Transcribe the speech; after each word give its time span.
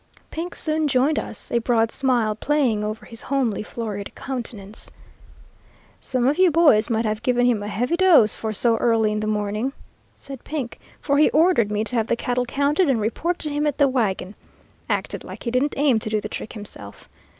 Pink 0.31 0.55
soon 0.55 0.87
joined 0.87 1.19
us, 1.19 1.51
a 1.51 1.59
broad 1.59 1.91
smile 1.91 2.33
playing 2.33 2.83
over 2.83 3.05
his 3.05 3.21
homely 3.21 3.61
florid 3.61 4.15
countenance. 4.15 4.89
"'Some 5.99 6.25
of 6.27 6.39
you 6.39 6.49
boys 6.49 6.89
must 6.89 7.05
have 7.05 7.21
given 7.21 7.45
him 7.45 7.61
a 7.61 7.67
heavy 7.67 7.95
dose 7.95 8.33
for 8.33 8.51
so 8.51 8.77
early 8.77 9.11
in 9.11 9.19
the 9.19 9.27
morning,' 9.27 9.73
said 10.15 10.43
Pink, 10.43 10.79
'for 10.99 11.19
he 11.19 11.29
ordered 11.29 11.69
me 11.71 11.83
to 11.83 11.95
have 11.95 12.07
the 12.07 12.15
cattle 12.15 12.45
counted, 12.45 12.89
and 12.89 12.99
report 12.99 13.37
to 13.37 13.49
him 13.51 13.67
at 13.67 13.77
the 13.77 13.87
wagon. 13.87 14.33
Acted 14.89 15.23
like 15.23 15.43
he 15.43 15.51
didn't 15.51 15.75
aim 15.77 15.99
to 15.99 16.09
do 16.09 16.19
the 16.19 16.27
trick 16.27 16.53
himself. 16.53 17.07